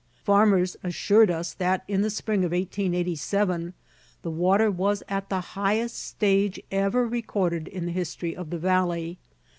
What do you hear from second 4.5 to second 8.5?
was at the highest stage ever recorded in the history of